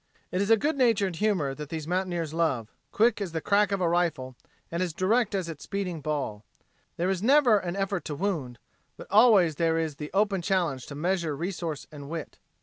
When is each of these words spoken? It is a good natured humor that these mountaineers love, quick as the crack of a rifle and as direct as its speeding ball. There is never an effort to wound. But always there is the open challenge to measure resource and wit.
It 0.31 0.41
is 0.41 0.49
a 0.49 0.57
good 0.57 0.77
natured 0.77 1.17
humor 1.17 1.53
that 1.53 1.69
these 1.69 1.87
mountaineers 1.87 2.33
love, 2.33 2.71
quick 2.91 3.21
as 3.21 3.33
the 3.33 3.39
crack 3.39 3.71
of 3.71 3.81
a 3.81 3.87
rifle 3.87 4.35
and 4.71 4.81
as 4.81 4.93
direct 4.93 5.35
as 5.35 5.47
its 5.47 5.63
speeding 5.63 6.01
ball. 6.01 6.43
There 6.97 7.11
is 7.11 7.21
never 7.21 7.59
an 7.59 7.75
effort 7.75 8.03
to 8.05 8.15
wound. 8.15 8.57
But 8.97 9.05
always 9.11 9.57
there 9.57 9.77
is 9.77 9.97
the 9.97 10.09
open 10.11 10.41
challenge 10.41 10.87
to 10.87 10.95
measure 10.95 11.35
resource 11.37 11.85
and 11.91 12.09
wit. 12.09 12.39